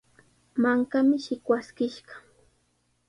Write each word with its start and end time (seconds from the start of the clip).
Mankami 0.61 1.15
shikwaskishqa. 1.25 2.15